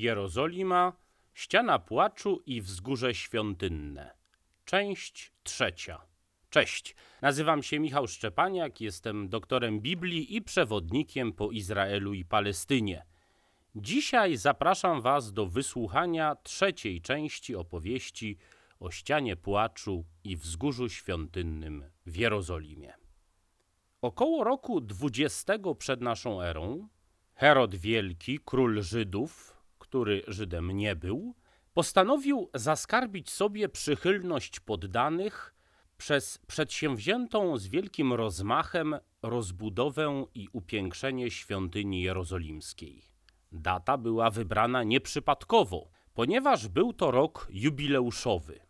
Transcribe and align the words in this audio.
Jerozolima, 0.00 0.92
ściana 1.34 1.78
płaczu 1.78 2.42
i 2.46 2.60
wzgórze 2.60 3.14
świątynne. 3.14 4.10
Część 4.64 5.32
trzecia. 5.42 6.00
Cześć, 6.50 6.94
nazywam 7.22 7.62
się 7.62 7.80
Michał 7.80 8.06
Szczepaniak, 8.06 8.80
jestem 8.80 9.28
doktorem 9.28 9.80
Biblii 9.80 10.36
i 10.36 10.42
przewodnikiem 10.42 11.32
po 11.32 11.50
Izraelu 11.50 12.14
i 12.14 12.24
Palestynie. 12.24 13.04
Dzisiaj 13.74 14.36
zapraszam 14.36 15.00
Was 15.00 15.32
do 15.32 15.46
wysłuchania 15.46 16.36
trzeciej 16.42 17.00
części 17.00 17.56
opowieści 17.56 18.38
o 18.80 18.90
ścianie 18.90 19.36
płaczu 19.36 20.04
i 20.24 20.36
wzgórzu 20.36 20.88
świątynnym 20.88 21.84
w 22.06 22.16
Jerozolimie. 22.16 22.94
Około 24.02 24.44
roku 24.44 24.80
20 24.80 25.54
przed 25.78 26.00
naszą 26.00 26.42
erą 26.42 26.88
Herod 27.34 27.74
Wielki, 27.74 28.38
król 28.44 28.82
Żydów, 28.82 29.55
który 29.88 30.22
Żydem 30.28 30.70
nie 30.70 30.96
był, 30.96 31.34
postanowił 31.74 32.50
zaskarbić 32.54 33.30
sobie 33.30 33.68
przychylność 33.68 34.60
poddanych 34.60 35.54
przez 35.96 36.38
przedsięwziętą 36.38 37.58
z 37.58 37.66
wielkim 37.68 38.12
rozmachem 38.12 38.96
rozbudowę 39.22 40.26
i 40.34 40.48
upiększenie 40.52 41.30
świątyni 41.30 42.02
jerozolimskiej. 42.02 43.02
Data 43.52 43.98
była 43.98 44.30
wybrana 44.30 44.82
nieprzypadkowo, 44.82 45.90
ponieważ 46.14 46.68
był 46.68 46.92
to 46.92 47.10
rok 47.10 47.48
jubileuszowy. 47.50 48.60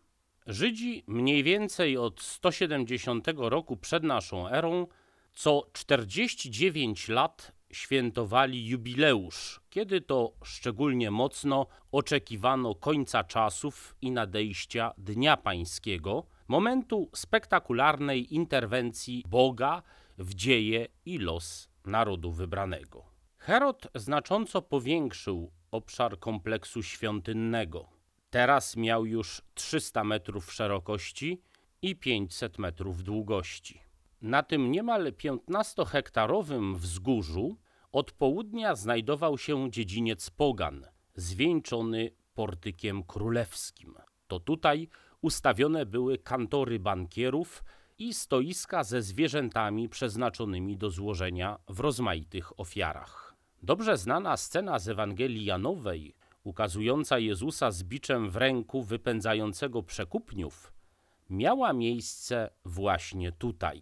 Żydzi 0.47 1.03
mniej 1.07 1.43
więcej 1.43 1.97
od 1.97 2.21
170 2.21 3.27
roku 3.37 3.77
przed 3.77 4.03
naszą 4.03 4.49
erą 4.49 4.87
co 5.33 5.69
49 5.73 7.09
lat 7.09 7.56
świętowali 7.71 8.67
jubileusz, 8.67 9.61
kiedy 9.69 10.01
to 10.01 10.33
szczególnie 10.43 11.11
mocno 11.11 11.67
oczekiwano 11.91 12.75
końca 12.75 13.23
czasów 13.23 13.95
i 14.01 14.11
nadejścia 14.11 14.91
Dnia 14.97 15.37
Pańskiego, 15.37 16.25
momentu 16.47 17.09
spektakularnej 17.15 18.35
interwencji 18.35 19.23
Boga 19.27 19.81
w 20.17 20.33
dzieje 20.33 20.87
i 21.05 21.17
los 21.17 21.69
narodu 21.85 22.31
wybranego. 22.31 23.03
Herod 23.37 23.87
znacząco 23.95 24.61
powiększył 24.61 25.51
obszar 25.71 26.19
kompleksu 26.19 26.83
świątynnego. 26.83 27.89
Teraz 28.29 28.75
miał 28.75 29.05
już 29.05 29.41
300 29.53 30.03
metrów 30.03 30.53
szerokości 30.53 31.41
i 31.81 31.95
500 31.95 32.59
metrów 32.59 33.03
długości. 33.03 33.86
Na 34.21 34.43
tym 34.43 34.71
niemal 34.71 35.11
15-hektarowym 35.11 36.75
wzgórzu 36.75 37.57
od 37.91 38.11
południa 38.11 38.75
znajdował 38.75 39.37
się 39.37 39.71
dziedziniec 39.71 40.29
Pogan, 40.29 40.85
zwieńczony 41.15 42.11
portykiem 42.33 43.03
królewskim. 43.03 43.95
To 44.27 44.39
tutaj 44.39 44.89
ustawione 45.21 45.85
były 45.85 46.17
kantory 46.17 46.79
bankierów 46.79 47.63
i 47.97 48.13
stoiska 48.13 48.83
ze 48.83 49.01
zwierzętami 49.01 49.89
przeznaczonymi 49.89 50.77
do 50.77 50.89
złożenia 50.89 51.59
w 51.67 51.79
rozmaitych 51.79 52.59
ofiarach. 52.59 53.35
Dobrze 53.63 53.97
znana 53.97 54.37
scena 54.37 54.79
z 54.79 54.89
Ewangelii 54.89 55.45
Janowej, 55.45 56.15
ukazująca 56.43 57.19
Jezusa 57.19 57.71
z 57.71 57.83
biczem 57.83 58.29
w 58.29 58.35
ręku 58.35 58.83
wypędzającego 58.83 59.83
przekupniów, 59.83 60.73
miała 61.29 61.73
miejsce 61.73 62.49
właśnie 62.65 63.31
tutaj. 63.31 63.81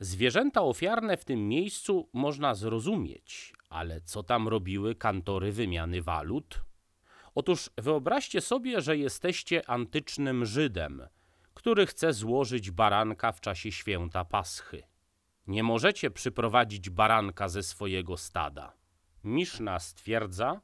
Zwierzęta 0.00 0.62
ofiarne 0.62 1.16
w 1.16 1.24
tym 1.24 1.48
miejscu 1.48 2.08
można 2.12 2.54
zrozumieć, 2.54 3.52
ale 3.70 4.00
co 4.00 4.22
tam 4.22 4.48
robiły 4.48 4.94
kantory 4.94 5.52
wymiany 5.52 6.02
walut? 6.02 6.60
Otóż 7.34 7.70
wyobraźcie 7.78 8.40
sobie, 8.40 8.80
że 8.80 8.96
jesteście 8.96 9.70
antycznym 9.70 10.46
Żydem, 10.46 11.02
który 11.54 11.86
chce 11.86 12.12
złożyć 12.12 12.70
baranka 12.70 13.32
w 13.32 13.40
czasie 13.40 13.72
święta 13.72 14.24
Paschy. 14.24 14.82
Nie 15.46 15.62
możecie 15.62 16.10
przyprowadzić 16.10 16.90
baranka 16.90 17.48
ze 17.48 17.62
swojego 17.62 18.16
stada. 18.16 18.72
Miszna 19.24 19.78
stwierdza, 19.78 20.60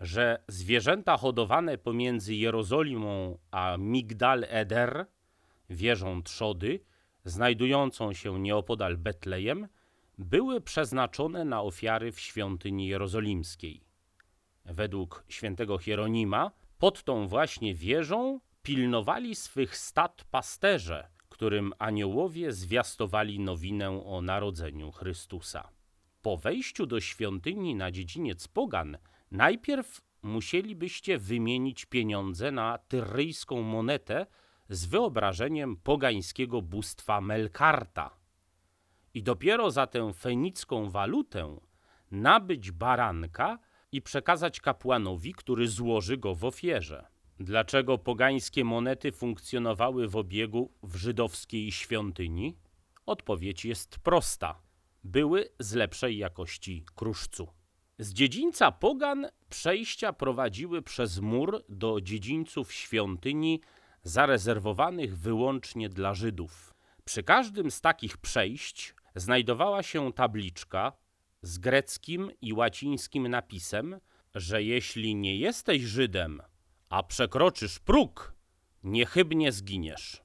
że 0.00 0.44
zwierzęta 0.48 1.16
hodowane 1.16 1.78
pomiędzy 1.78 2.34
Jerozolimą 2.34 3.38
a 3.50 3.76
Migdal 3.78 4.44
Eder, 4.48 5.06
wieżą 5.70 6.22
trzody, 6.22 6.80
znajdującą 7.24 8.12
się 8.12 8.40
nieopodal 8.40 8.96
Betlejem, 8.96 9.68
były 10.18 10.60
przeznaczone 10.60 11.44
na 11.44 11.62
ofiary 11.62 12.12
w 12.12 12.20
świątyni 12.20 12.88
jerozolimskiej. 12.88 13.84
Według 14.64 15.24
świętego 15.28 15.78
Hieronima 15.78 16.50
pod 16.78 17.04
tą 17.04 17.28
właśnie 17.28 17.74
wieżą 17.74 18.40
pilnowali 18.62 19.34
swych 19.34 19.76
stad 19.76 20.24
pasterze, 20.30 21.08
którym 21.28 21.72
aniołowie 21.78 22.52
zwiastowali 22.52 23.40
nowinę 23.40 24.04
o 24.04 24.22
narodzeniu 24.22 24.92
Chrystusa. 24.92 25.68
Po 26.22 26.36
wejściu 26.36 26.86
do 26.86 27.00
świątyni 27.00 27.74
na 27.74 27.90
dziedziniec 27.90 28.48
Pogan 28.48 28.98
najpierw 29.30 30.00
musielibyście 30.22 31.18
wymienić 31.18 31.84
pieniądze 31.84 32.50
na 32.50 32.78
tyryjską 32.78 33.62
monetę 33.62 34.26
z 34.68 34.86
wyobrażeniem 34.86 35.76
pogańskiego 35.76 36.62
bóstwa 36.62 37.20
Melkarta. 37.20 38.16
I 39.14 39.22
dopiero 39.22 39.70
za 39.70 39.86
tę 39.86 40.12
fenicką 40.12 40.90
walutę 40.90 41.56
nabyć 42.10 42.70
baranka 42.70 43.58
i 43.92 44.02
przekazać 44.02 44.60
kapłanowi, 44.60 45.34
który 45.34 45.68
złoży 45.68 46.16
go 46.16 46.34
w 46.34 46.44
ofierze. 46.44 47.06
Dlaczego 47.40 47.98
pogańskie 47.98 48.64
monety 48.64 49.12
funkcjonowały 49.12 50.08
w 50.08 50.16
obiegu 50.16 50.72
w 50.82 50.96
żydowskiej 50.96 51.72
świątyni? 51.72 52.58
Odpowiedź 53.06 53.64
jest 53.64 53.98
prosta. 53.98 54.62
Były 55.04 55.48
z 55.58 55.74
lepszej 55.74 56.18
jakości 56.18 56.84
kruszcu. 56.94 57.48
Z 57.98 58.12
dziedzińca 58.12 58.72
pogan 58.72 59.26
przejścia 59.48 60.12
prowadziły 60.12 60.82
przez 60.82 61.18
mur 61.18 61.64
do 61.68 62.00
dziedzińców 62.00 62.72
świątyni 62.72 63.60
zarezerwowanych 64.02 65.18
wyłącznie 65.18 65.88
dla 65.88 66.14
Żydów. 66.14 66.74
Przy 67.04 67.22
każdym 67.22 67.70
z 67.70 67.80
takich 67.80 68.16
przejść 68.16 68.94
znajdowała 69.14 69.82
się 69.82 70.12
tabliczka 70.12 70.92
z 71.42 71.58
greckim 71.58 72.30
i 72.40 72.52
łacińskim 72.52 73.28
napisem, 73.28 74.00
że 74.34 74.62
jeśli 74.62 75.14
nie 75.14 75.36
jesteś 75.36 75.82
Żydem, 75.82 76.42
a 76.88 77.02
przekroczysz 77.02 77.78
próg, 77.78 78.34
niechybnie 78.82 79.52
zginiesz. 79.52 80.22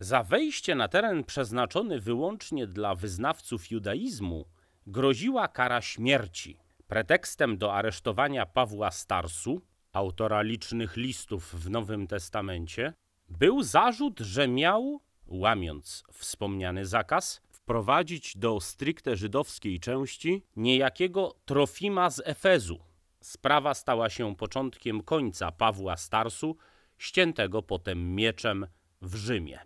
Za 0.00 0.22
wejście 0.22 0.74
na 0.74 0.88
teren 0.88 1.24
przeznaczony 1.24 2.00
wyłącznie 2.00 2.66
dla 2.66 2.94
wyznawców 2.94 3.70
judaizmu 3.70 4.44
groziła 4.86 5.48
kara 5.48 5.82
śmierci. 5.82 6.58
Pretekstem 6.86 7.58
do 7.58 7.74
aresztowania 7.74 8.46
Pawła 8.46 8.90
Starsu, 8.90 9.62
autora 9.92 10.42
licznych 10.42 10.96
listów 10.96 11.54
w 11.54 11.70
Nowym 11.70 12.06
Testamencie, 12.06 12.92
był 13.28 13.62
zarzut, 13.62 14.20
że 14.20 14.48
miał, 14.48 15.00
łamiąc 15.26 16.04
wspomniany 16.12 16.86
zakaz, 16.86 17.40
wprowadzić 17.50 18.36
do 18.36 18.60
stricte 18.60 19.16
żydowskiej 19.16 19.80
części 19.80 20.42
niejakiego 20.56 21.34
Trofima 21.44 22.10
z 22.10 22.22
Efezu. 22.24 22.78
Sprawa 23.20 23.74
stała 23.74 24.10
się 24.10 24.36
początkiem 24.36 25.02
końca 25.02 25.52
Pawła 25.52 25.96
Starsu, 25.96 26.56
ściętego 26.98 27.62
potem 27.62 28.14
mieczem 28.14 28.66
w 29.02 29.14
Rzymie. 29.14 29.58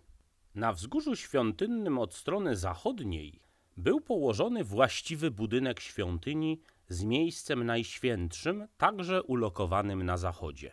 Na 0.54 0.72
wzgórzu 0.72 1.16
świątynnym 1.16 1.98
od 1.98 2.14
strony 2.14 2.56
zachodniej 2.56 3.40
był 3.76 4.00
położony 4.00 4.64
właściwy 4.64 5.30
budynek 5.30 5.80
świątyni 5.80 6.60
z 6.88 7.04
miejscem 7.04 7.64
najświętszym, 7.64 8.68
także 8.76 9.22
ulokowanym 9.22 10.02
na 10.02 10.16
zachodzie. 10.16 10.72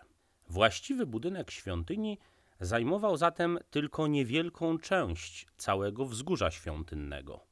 Właściwy 0.50 1.06
budynek 1.06 1.51
świątyni 1.51 2.17
Zajmował 2.59 3.18
zatem 3.18 3.59
tylko 3.69 4.07
niewielką 4.07 4.77
część 4.77 5.48
całego 5.57 6.06
wzgórza 6.06 6.51
świątynnego. 6.51 7.45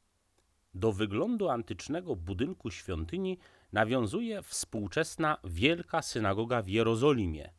Do 0.74 0.92
wyglądu 0.92 1.50
antycznego 1.50 2.16
budynku 2.16 2.72
świątyni 2.72 3.38
nawiązuje 3.74 4.42
współczesna 4.42 5.38
Wielka 5.44 6.02
Synagoga 6.02 6.62
w 6.62 6.68
Jerozolimie. 6.68 7.54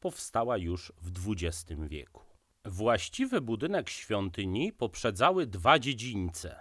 Powstała 0.00 0.56
już 0.56 0.92
w 1.02 1.32
XX 1.32 1.80
wieku. 1.88 2.22
Właściwy 2.64 3.40
budynek 3.40 3.90
świątyni 3.90 4.72
poprzedzały 4.72 5.46
dwa 5.46 5.78
dziedzińce 5.78 6.60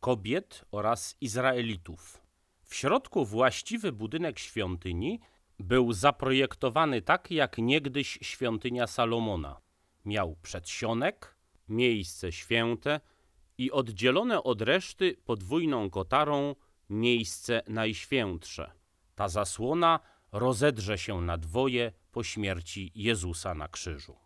kobiet 0.00 0.64
oraz 0.70 1.16
Izraelitów. 1.20 2.22
W 2.64 2.74
środku 2.74 3.24
właściwy 3.24 3.92
budynek 3.92 4.38
świątyni 4.38 5.20
był 5.58 5.92
zaprojektowany 5.92 7.02
tak 7.02 7.30
jak 7.30 7.58
niegdyś 7.58 8.18
świątynia 8.22 8.86
Salomona. 8.86 9.61
Miał 10.04 10.36
przedsionek, 10.42 11.36
miejsce 11.68 12.32
święte 12.32 13.00
i 13.58 13.70
oddzielone 13.70 14.42
od 14.42 14.62
reszty 14.62 15.16
podwójną 15.24 15.90
kotarą 15.90 16.54
miejsce 16.90 17.62
najświętsze. 17.68 18.72
Ta 19.14 19.28
zasłona 19.28 20.00
rozedrze 20.32 20.98
się 20.98 21.20
na 21.20 21.38
dwoje 21.38 21.92
po 22.12 22.24
śmierci 22.24 22.92
Jezusa 22.94 23.54
na 23.54 23.68
krzyżu. 23.68 24.16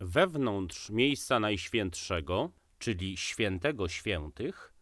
Wewnątrz 0.00 0.90
miejsca 0.90 1.40
najświętszego, 1.40 2.50
czyli 2.78 3.16
świętego 3.16 3.88
świętych, 3.88 4.74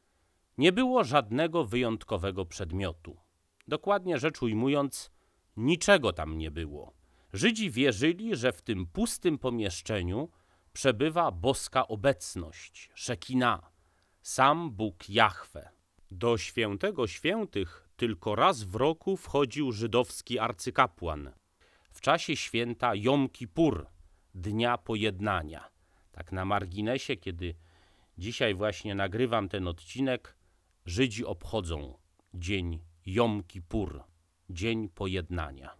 nie 0.58 0.73
było 0.73 1.05
żadnego 1.05 1.64
wyjątkowego 1.64 2.46
przedmiotu. 2.46 3.17
Dokładnie 3.69 4.19
rzecz 4.19 4.43
ujmując, 4.43 5.11
niczego 5.56 6.12
tam 6.12 6.38
nie 6.38 6.50
było. 6.50 6.93
Żydzi 7.32 7.70
wierzyli, 7.70 8.37
że 8.37 8.53
w 8.53 8.62
tym 8.62 8.87
pustym 8.87 9.38
pomieszczeniu 9.38 10.29
przebywa 10.72 11.31
boska 11.31 11.88
obecność, 11.88 12.90
Szekina, 12.94 13.70
sam 14.22 14.70
Bóg 14.70 15.08
Jahwe. 15.08 15.70
Do 16.11 16.38
świętego 16.38 17.06
świętych 17.06 17.88
tylko 17.96 18.34
raz 18.34 18.62
w 18.62 18.75
roku 18.75 19.17
wchodził 19.17 19.72
żydowski 19.72 20.38
arcykapłan 20.38 21.31
w 21.90 22.00
czasie 22.00 22.37
święta 22.37 22.94
Jom 22.94 23.28
Kippur, 23.28 23.87
Dnia 24.34 24.78
Pojednania. 24.78 25.69
Tak 26.12 26.32
na 26.32 26.44
marginesie, 26.44 27.17
kiedy 27.17 27.55
dzisiaj 28.19 28.55
właśnie 28.55 28.94
nagrywam 28.94 29.49
ten 29.49 29.69
odcinek, 29.69 30.37
Żydzi 30.87 31.25
obchodzą 31.25 31.99
dzień 32.34 32.81
Jom 33.06 33.43
Kippur, 33.43 34.02
Dzień 34.50 34.88
Pojednania. 34.88 35.76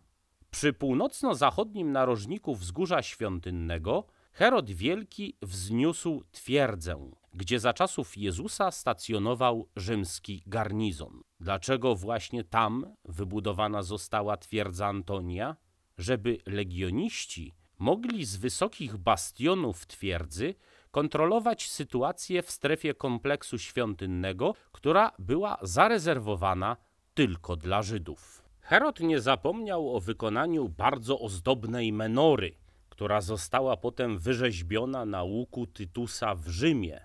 Przy 0.51 0.73
północno-zachodnim 0.73 1.93
narożniku 1.93 2.55
wzgórza 2.55 3.03
świątynnego 3.03 4.07
Herod 4.33 4.71
Wielki 4.71 5.37
wzniósł 5.43 6.23
twierdzę, 6.33 7.11
gdzie 7.35 7.61
za 7.61 7.73
czasów 7.73 8.17
Jezusa 8.17 8.71
stacjonował 8.71 9.69
rzymski 9.77 10.43
garnizon. 10.47 11.21
Dlaczego 11.41 11.95
właśnie 11.95 12.45
tam 12.45 12.97
wybudowana 13.05 13.83
została 13.83 14.37
twierdza 14.37 14.87
Antonia? 14.87 15.57
Żeby 15.99 16.39
legioniści 16.47 17.55
mogli 17.79 18.25
z 18.25 18.37
wysokich 18.37 18.97
bastionów 18.97 19.87
twierdzy 19.87 20.55
kontrolować 20.91 21.71
sytuację 21.71 22.43
w 22.43 22.51
strefie 22.51 22.95
kompleksu 22.95 23.59
świątynnego, 23.59 24.55
która 24.73 25.13
była 25.19 25.59
zarezerwowana 25.63 26.77
tylko 27.15 27.57
dla 27.57 27.83
Żydów. 27.83 28.43
Herod 28.61 29.01
nie 29.01 29.21
zapomniał 29.21 29.97
o 29.97 30.01
wykonaniu 30.01 30.69
bardzo 30.69 31.21
ozdobnej 31.21 31.93
menory, 31.93 32.55
która 33.01 33.21
została 33.21 33.77
potem 33.77 34.19
wyrzeźbiona 34.19 35.05
na 35.05 35.23
łuku 35.23 35.67
Tytusa 35.67 36.35
w 36.35 36.49
Rzymie 36.49 37.01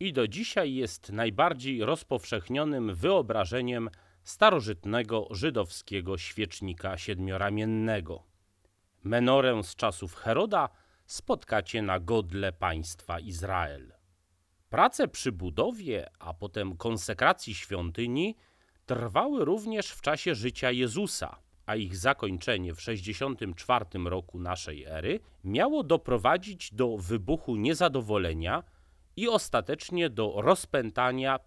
i 0.00 0.12
do 0.12 0.28
dzisiaj 0.28 0.74
jest 0.74 1.12
najbardziej 1.12 1.84
rozpowszechnionym 1.84 2.94
wyobrażeniem 2.94 3.90
starożytnego 4.22 5.28
żydowskiego 5.30 6.18
świecznika 6.18 6.98
siedmioramiennego. 6.98 8.22
Menorę 9.02 9.62
z 9.64 9.76
czasów 9.76 10.14
Heroda 10.14 10.68
spotkacie 11.06 11.82
na 11.82 12.00
godle 12.00 12.52
państwa 12.52 13.20
Izrael. 13.20 13.92
Prace 14.68 15.08
przy 15.08 15.32
budowie, 15.32 16.10
a 16.18 16.34
potem 16.34 16.76
konsekracji 16.76 17.54
świątyni 17.54 18.36
trwały 18.86 19.44
również 19.44 19.90
w 19.90 20.00
czasie 20.00 20.34
życia 20.34 20.70
Jezusa, 20.70 21.49
a 21.70 21.76
ich 21.76 21.96
zakończenie 21.96 22.74
w 22.74 22.80
64 22.80 23.84
roku 24.04 24.38
naszej 24.38 24.84
ery 24.84 25.20
miało 25.44 25.82
doprowadzić 25.82 26.74
do 26.74 26.96
wybuchu 26.96 27.56
niezadowolenia 27.56 28.62
i 29.16 29.28
ostatecznie 29.28 30.10
do 30.10 30.34
rozpętania 30.36 31.38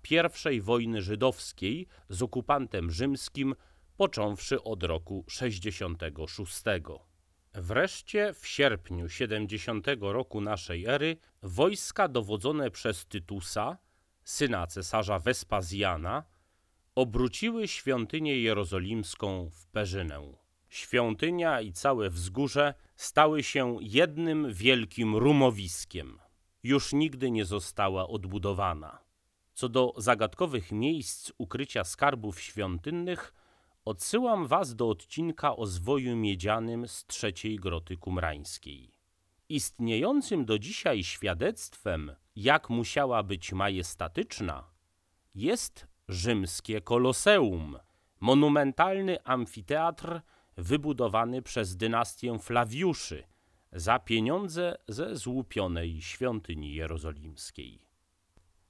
I 0.51 0.61
wojny 0.61 1.01
żydowskiej 1.01 1.87
z 2.09 2.21
okupantem 2.21 2.91
rzymskim, 2.91 3.55
począwszy 3.97 4.63
od 4.63 4.83
roku 4.83 5.25
66. 5.27 6.63
Wreszcie 7.53 8.33
w 8.33 8.47
sierpniu 8.47 9.09
70 9.09 9.87
roku 9.99 10.41
naszej 10.41 10.85
ery 10.85 11.17
wojska 11.41 12.07
dowodzone 12.07 12.71
przez 12.71 13.05
Tytusa, 13.05 13.77
syna 14.23 14.67
cesarza 14.67 15.19
Wespazjana, 15.19 16.23
obróciły 16.95 17.67
świątynię 17.67 18.39
jerozolimską 18.39 19.49
w 19.49 19.67
perzynę. 19.67 20.33
Świątynia 20.69 21.61
i 21.61 21.73
całe 21.73 22.09
wzgórze 22.09 22.73
stały 22.95 23.43
się 23.43 23.77
jednym 23.81 24.53
wielkim 24.53 25.15
rumowiskiem. 25.15 26.19
Już 26.63 26.93
nigdy 26.93 27.31
nie 27.31 27.45
została 27.45 28.07
odbudowana. 28.07 28.99
Co 29.53 29.69
do 29.69 29.93
zagadkowych 29.97 30.71
miejsc 30.71 31.31
ukrycia 31.37 31.83
skarbów 31.83 32.41
świątynnych, 32.41 33.33
odsyłam 33.85 34.47
was 34.47 34.75
do 34.75 34.89
odcinka 34.89 35.55
o 35.55 35.65
zwoju 35.65 36.15
miedzianym 36.15 36.87
z 36.87 37.05
trzeciej 37.05 37.55
groty 37.55 37.97
kumrańskiej. 37.97 38.91
Istniejącym 39.49 40.45
do 40.45 40.59
dzisiaj 40.59 41.03
świadectwem, 41.03 42.15
jak 42.35 42.69
musiała 42.69 43.23
być 43.23 43.53
majestatyczna, 43.53 44.63
jest 45.35 45.92
rzymskie 46.07 46.81
Koloseum, 46.81 47.77
monumentalny 48.19 49.23
amfiteatr 49.23 50.21
wybudowany 50.57 51.41
przez 51.41 51.77
dynastię 51.77 52.39
Flawiuszy 52.39 53.23
za 53.71 53.99
pieniądze 53.99 54.77
ze 54.87 55.15
złupionej 55.15 56.01
świątyni 56.01 56.73
jerozolimskiej. 56.75 57.87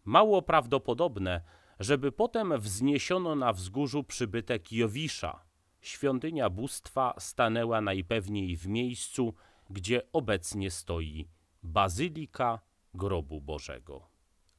Mało 0.05 0.41
prawdopodobne, 0.41 1.41
żeby 1.79 2.11
potem 2.11 2.59
wzniesiono 2.59 3.35
na 3.35 3.53
wzgórzu 3.53 4.03
przybytek 4.03 4.71
Jowisza. 4.71 5.43
Świątynia 5.81 6.49
bóstwa 6.49 7.13
stanęła 7.19 7.81
najpewniej 7.81 8.57
w 8.57 8.67
miejscu, 8.67 9.33
gdzie 9.69 10.01
obecnie 10.13 10.71
stoi 10.71 11.27
Bazylika 11.63 12.59
Grobu 12.93 13.41
Bożego. 13.41 14.07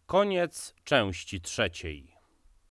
Koniec 0.07 0.75
części 0.85 1.41
trzeciej. 1.41 2.14